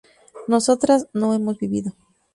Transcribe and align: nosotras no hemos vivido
nosotras 0.47 1.09
no 1.13 1.35
hemos 1.35 1.59
vivido 1.59 1.93